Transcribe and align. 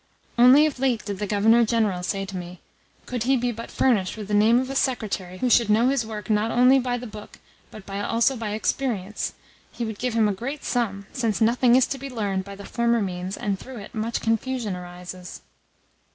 Only 0.35 0.65
of 0.65 0.79
late 0.79 1.05
did 1.05 1.19
the 1.19 1.27
Governor 1.27 1.63
General 1.63 2.01
say 2.01 2.25
to 2.25 2.35
me 2.35 2.59
that, 3.05 3.05
could 3.05 3.23
he 3.29 3.37
but 3.37 3.67
be 3.67 3.71
furnished 3.73 4.17
with 4.17 4.29
the 4.29 4.33
name 4.33 4.57
of 4.59 4.67
a 4.71 4.75
secretary 4.75 5.37
who 5.37 5.47
should 5.47 5.69
know 5.69 5.89
his 5.89 6.03
work 6.07 6.27
not 6.27 6.49
only 6.49 6.79
by 6.79 6.97
the 6.97 7.05
book 7.05 7.37
but 7.69 7.87
also 7.87 8.35
by 8.35 8.53
experience, 8.53 9.33
he 9.71 9.85
would 9.85 9.99
give 9.99 10.15
him 10.15 10.27
a 10.27 10.33
great 10.33 10.63
sum, 10.63 11.05
since 11.13 11.39
nothing 11.39 11.75
is 11.75 11.85
to 11.85 11.99
be 11.99 12.09
learned 12.09 12.43
by 12.43 12.55
the 12.55 12.65
former 12.65 12.99
means, 12.99 13.37
and, 13.37 13.59
through 13.59 13.77
it, 13.77 13.93
much 13.93 14.21
confusion 14.21 14.75
arises." 14.75 15.41